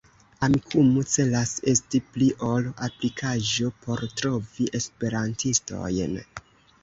[0.45, 6.19] Amikumu celas esti pli ol aplikaĵo por trovi Esperantistojn.